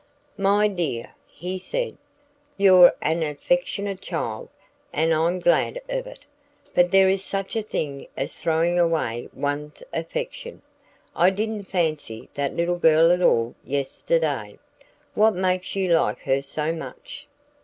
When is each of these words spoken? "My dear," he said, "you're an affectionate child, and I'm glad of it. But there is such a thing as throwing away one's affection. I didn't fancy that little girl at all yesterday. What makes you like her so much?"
"My 0.39 0.67
dear," 0.67 1.13
he 1.27 1.59
said, 1.59 1.95
"you're 2.57 2.95
an 3.03 3.21
affectionate 3.21 4.01
child, 4.01 4.49
and 4.91 5.13
I'm 5.13 5.37
glad 5.37 5.79
of 5.87 6.07
it. 6.07 6.25
But 6.73 6.89
there 6.89 7.07
is 7.07 7.23
such 7.23 7.55
a 7.55 7.61
thing 7.61 8.07
as 8.17 8.35
throwing 8.35 8.79
away 8.79 9.29
one's 9.31 9.83
affection. 9.93 10.63
I 11.15 11.29
didn't 11.29 11.65
fancy 11.65 12.29
that 12.33 12.55
little 12.55 12.79
girl 12.79 13.11
at 13.11 13.21
all 13.21 13.53
yesterday. 13.63 14.57
What 15.13 15.35
makes 15.35 15.75
you 15.75 15.89
like 15.93 16.21
her 16.21 16.41
so 16.41 16.73
much?" 16.73 17.27